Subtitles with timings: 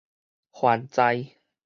[0.49, 1.27] 還在